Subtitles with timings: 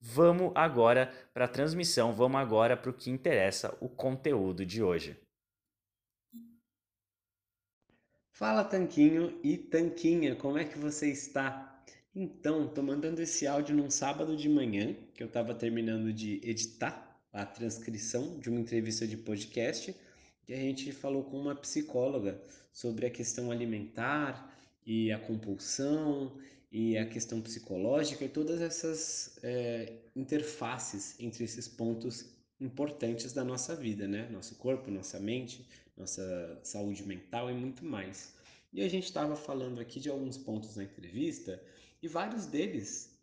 [0.00, 5.20] Vamos agora para a transmissão, vamos agora para o que interessa, o conteúdo de hoje.
[8.32, 11.84] Fala Tanquinho e Tanquinha, como é que você está?
[12.14, 17.20] Então, tô mandando esse áudio num sábado de manhã, que eu estava terminando de editar
[17.30, 19.94] a transcrição de uma entrevista de podcast,
[20.42, 24.50] que a gente falou com uma psicóloga sobre a questão alimentar
[24.86, 26.36] e a compulsão
[26.70, 32.26] e a questão psicológica e todas essas é, interfaces entre esses pontos
[32.60, 34.28] importantes da nossa vida, né?
[34.30, 35.66] Nosso corpo, nossa mente,
[35.96, 38.34] nossa saúde mental e muito mais.
[38.72, 41.60] E a gente estava falando aqui de alguns pontos na entrevista
[42.00, 43.18] e vários deles,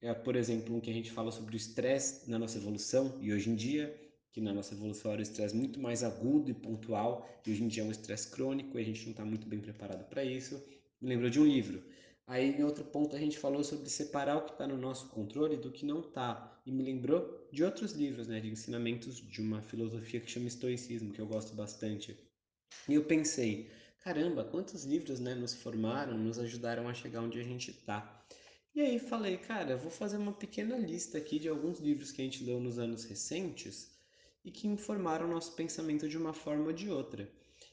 [0.00, 3.32] é, por exemplo, um que a gente fala sobre o estresse na nossa evolução e
[3.32, 3.94] hoje em dia,
[4.32, 7.68] que na nossa evolução era o estresse muito mais agudo e pontual e hoje em
[7.68, 10.62] dia é um estresse crônico e a gente não está muito bem preparado para isso.
[11.00, 11.82] Me lembrou de um livro,
[12.28, 15.56] Aí, em outro ponto, a gente falou sobre separar o que está no nosso controle
[15.56, 16.60] do que não está.
[16.66, 21.10] E me lembrou de outros livros, né, de ensinamentos de uma filosofia que chama Estoicismo,
[21.10, 22.14] que eu gosto bastante.
[22.86, 23.70] E eu pensei,
[24.04, 28.22] caramba, quantos livros né, nos formaram, nos ajudaram a chegar onde a gente está.
[28.74, 32.24] E aí falei, cara, vou fazer uma pequena lista aqui de alguns livros que a
[32.26, 33.90] gente leu nos anos recentes
[34.44, 37.26] e que informaram o nosso pensamento de uma forma ou de outra.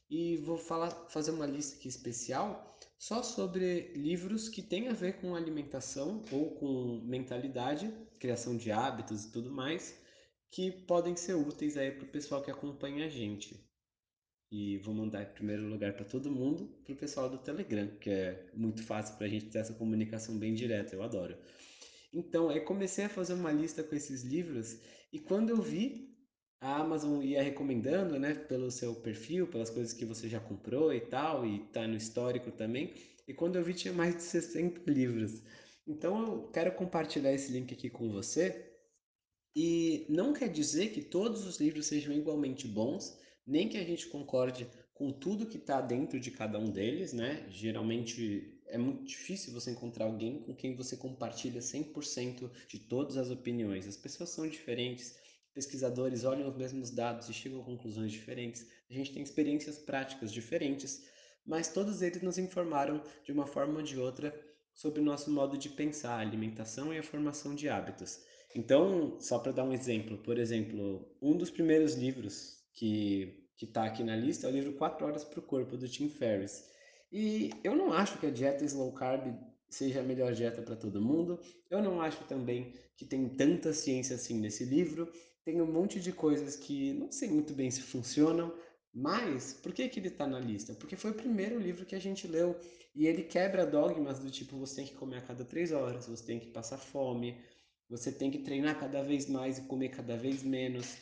[0.09, 5.19] E vou falar, fazer uma lista aqui especial só sobre livros que têm a ver
[5.19, 9.99] com alimentação ou com mentalidade, criação de hábitos e tudo mais,
[10.51, 13.59] que podem ser úteis aí para o pessoal que acompanha a gente.
[14.51, 18.09] E vou mandar em primeiro lugar para todo mundo, para o pessoal do Telegram, que
[18.09, 21.37] é muito fácil para a gente ter essa comunicação bem direta, eu adoro.
[22.13, 24.79] Então, aí comecei a fazer uma lista com esses livros
[25.11, 26.14] e quando eu vi
[26.65, 30.99] a Amazon ia recomendando, né, pelo seu perfil, pelas coisas que você já comprou e
[30.99, 32.91] tal, e tá no histórico também.
[33.27, 35.43] E quando eu vi tinha mais de 60 livros.
[35.87, 38.73] Então eu quero compartilhar esse link aqui com você.
[39.55, 43.15] E não quer dizer que todos os livros sejam igualmente bons,
[43.45, 47.45] nem que a gente concorde com tudo que está dentro de cada um deles, né?
[47.51, 53.29] Geralmente é muito difícil você encontrar alguém com quem você compartilha 100% de todas as
[53.29, 53.87] opiniões.
[53.87, 55.15] As pessoas são diferentes,
[55.55, 60.31] pesquisadores olham os mesmos dados e chegam a conclusões diferentes, a gente tem experiências práticas
[60.31, 61.03] diferentes,
[61.43, 64.37] mas todos eles nos informaram de uma forma ou de outra
[64.73, 68.19] sobre o nosso modo de pensar, a alimentação e a formação de hábitos.
[68.53, 73.85] Então, só para dar um exemplo, por exemplo, um dos primeiros livros que que está
[73.85, 76.65] aqui na lista é o livro 4 Horas para o Corpo, do Tim Ferriss.
[77.11, 79.33] E eu não acho que a dieta slow carb
[79.69, 81.39] seja a melhor dieta para todo mundo.
[81.69, 85.09] Eu não acho também que tem tanta ciência assim nesse livro.
[85.45, 88.51] Tem um monte de coisas que não sei muito bem se funcionam,
[88.91, 90.73] mas por que, que ele está na lista?
[90.73, 92.59] Porque foi o primeiro livro que a gente leu
[92.95, 96.25] e ele quebra dogmas do tipo você tem que comer a cada três horas, você
[96.25, 97.37] tem que passar fome,
[97.87, 100.97] você tem que treinar cada vez mais e comer cada vez menos.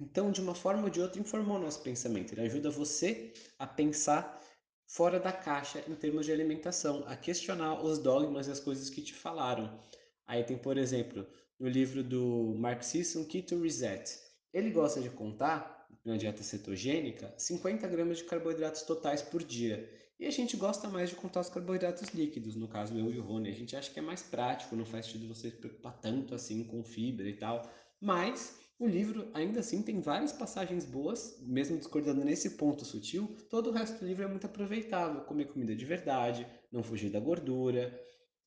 [0.00, 2.32] Então, de uma forma ou de outra, informou nosso pensamento.
[2.32, 4.42] Ele ajuda você a pensar
[4.88, 9.02] fora da caixa em termos de alimentação, a questionar os dogmas e as coisas que
[9.02, 9.78] te falaram.
[10.26, 11.24] Aí tem, por exemplo,
[11.62, 14.18] no livro do Mark Sisson, Keto Reset.
[14.52, 19.88] Ele gosta de contar, na dieta cetogênica, 50 gramas de carboidratos totais por dia.
[20.18, 23.22] E a gente gosta mais de contar os carboidratos líquidos, no caso eu e o
[23.22, 23.48] Rony.
[23.48, 26.64] A gente acha que é mais prático, não faz sentido você se preocupar tanto assim
[26.64, 27.70] com fibra e tal.
[28.00, 33.36] Mas o livro, ainda assim, tem várias passagens boas, mesmo discordando nesse ponto sutil.
[33.48, 35.20] Todo o resto do livro é muito aproveitável.
[35.20, 37.96] Comer comida de verdade, não fugir da gordura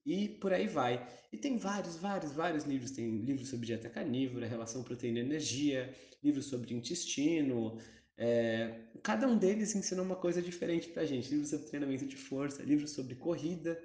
[0.05, 1.07] e por aí vai.
[1.31, 2.91] E tem vários, vários, vários livros.
[2.91, 5.93] Tem livros sobre dieta carnívora, relação proteína-energia,
[6.23, 7.77] livros sobre intestino,
[8.17, 11.29] é, cada um deles ensina uma coisa diferente pra gente.
[11.29, 13.79] Livros sobre treinamento de força, livros sobre corrida.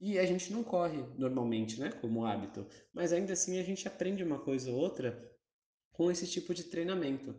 [0.00, 1.90] E a gente não corre normalmente, né?
[1.90, 2.66] Como hábito.
[2.92, 5.30] Mas ainda assim a gente aprende uma coisa ou outra
[5.92, 7.34] com esse tipo de treinamento.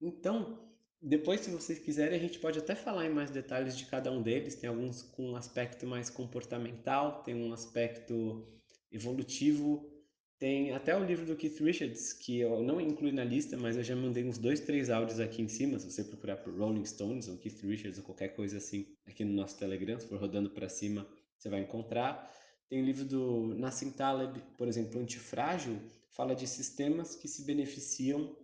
[0.00, 0.65] Então,
[1.00, 4.22] depois, se vocês quiserem, a gente pode até falar em mais detalhes de cada um
[4.22, 4.54] deles.
[4.54, 8.46] Tem alguns com um aspecto mais comportamental, tem um aspecto
[8.90, 9.90] evolutivo,
[10.38, 13.82] tem até o livro do Keith Richards, que eu não incluí na lista, mas eu
[13.82, 15.78] já mandei uns dois, três áudios aqui em cima.
[15.78, 19.32] Se você procurar por Rolling Stones ou Keith Richards ou qualquer coisa assim aqui no
[19.32, 21.06] nosso Telegram, se for rodando para cima,
[21.38, 22.30] você vai encontrar.
[22.68, 25.78] Tem o livro do Nassim Taleb, por exemplo, Antifrágil,
[26.10, 28.36] fala de sistemas que se beneficiam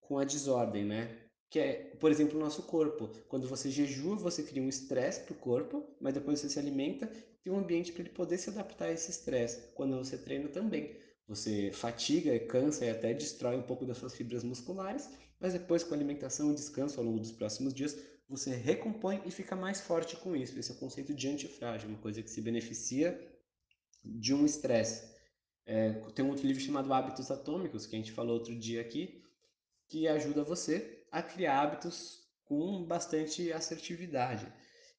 [0.00, 1.29] com a desordem, né?
[1.50, 3.10] Que é, por exemplo, o nosso corpo.
[3.28, 7.08] Quando você jejua, você cria um estresse para o corpo, mas depois você se alimenta,
[7.42, 9.72] tem um ambiente para ele poder se adaptar a esse estresse.
[9.74, 10.96] Quando você treina também.
[11.26, 15.08] Você fatiga, cansa e até destrói um pouco das suas fibras musculares,
[15.38, 17.96] mas depois com alimentação e descanso ao longo dos próximos dias,
[18.28, 20.58] você recompõe e fica mais forte com isso.
[20.58, 23.20] Esse é o conceito de antifrágil, uma coisa que se beneficia
[24.04, 25.08] de um estresse.
[25.66, 29.22] É, tem um outro livro chamado Hábitos Atômicos, que a gente falou outro dia aqui,
[29.88, 34.46] que ajuda você a criar hábitos com bastante assertividade.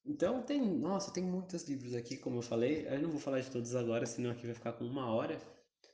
[0.05, 2.87] Então tem, nossa, tem muitos livros aqui, como eu falei.
[2.87, 5.39] Eu não vou falar de todos agora, senão aqui vai ficar com uma hora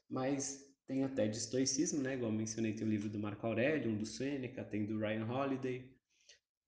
[0.10, 2.14] mas tem até de estoicismo, né?
[2.14, 5.94] Igual mencionei, tem o livro do Marco Aurélio, um do Sêneca, tem do Ryan Holiday,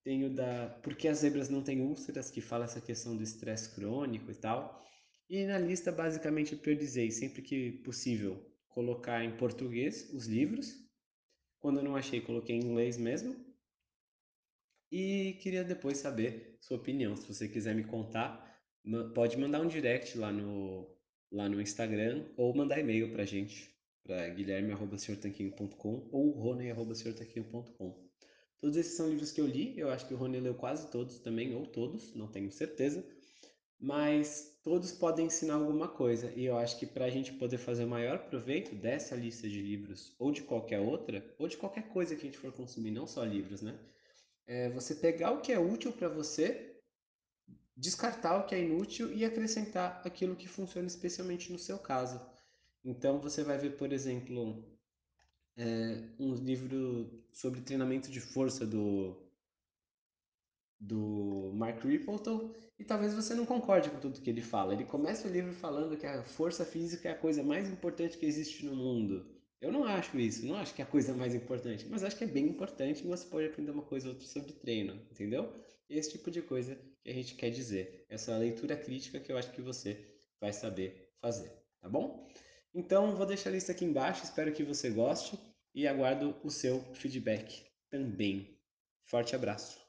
[0.04, 3.24] tem o da Por que as zebras não têm úlceras, que fala essa questão do
[3.24, 4.84] estresse crônico e tal.
[5.30, 10.89] E na lista, basicamente, eu priorizei, sempre que possível, colocar em português os livros.
[11.60, 13.36] Quando eu não achei, coloquei em inglês mesmo.
[14.92, 17.16] E queria depois saber sua opinião.
[17.16, 18.60] Se você quiser me contar,
[19.14, 20.90] pode mandar um direct lá no,
[21.32, 23.70] lá no Instagram ou mandar e-mail para a gente,
[24.04, 28.10] para guilherme.com ou rony.com.
[28.60, 31.20] Todos esses são livros que eu li, eu acho que o Rony leu quase todos
[31.20, 33.06] também, ou todos, não tenho certeza,
[33.80, 37.86] mas todos podem ensinar alguma coisa, e eu acho que para a gente poder fazer
[37.86, 42.16] o maior proveito dessa lista de livros, ou de qualquer outra, ou de qualquer coisa
[42.16, 43.80] que a gente for consumir, não só livros, né?
[44.46, 46.76] É você pegar o que é útil para você
[47.78, 52.20] descartar o que é inútil e acrescentar aquilo que funciona especialmente no seu caso.
[52.84, 54.66] Então você vai ver, por exemplo,
[55.56, 59.29] é, um livro sobre treinamento de força do
[60.80, 64.74] do Mark Rippleton e talvez você não concorde com tudo que ele fala.
[64.74, 68.26] Ele começa o livro falando que a força física é a coisa mais importante que
[68.26, 69.26] existe no mundo.
[69.62, 72.24] Eu não acho isso, não acho que é a coisa mais importante, mas acho que
[72.24, 75.54] é bem importante e você pode aprender uma coisa ou outra sobre treino, entendeu?
[75.90, 78.06] Esse tipo de coisa que a gente quer dizer.
[78.08, 82.26] Essa leitura crítica que eu acho que você vai saber fazer, tá bom?
[82.74, 85.38] Então, vou deixar a lista aqui embaixo, espero que você goste
[85.76, 88.57] e aguardo o seu feedback também.
[89.04, 89.89] Forte abraço!